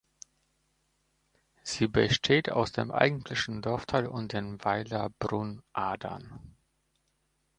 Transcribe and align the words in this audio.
Sie 1.61 1.87
besteht 1.87 2.51
aus 2.51 2.71
dem 2.71 2.89
eigentlichen 2.89 3.61
Dorfteil 3.61 4.07
und 4.07 4.33
dem 4.33 4.57
Weiler 4.65 5.11
Brunnadern. 5.19 6.57